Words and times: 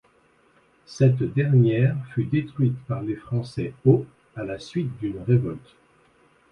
Cette 0.87 1.21
dernière 1.21 1.95
fut 2.09 2.23
détruite 2.23 2.75
par 2.87 3.03
les 3.03 3.15
Français 3.17 3.71
au 3.85 4.03
à 4.35 4.43
la 4.43 4.57
suite 4.57 4.97
d'une 4.97 5.21
révolte. 5.27 5.75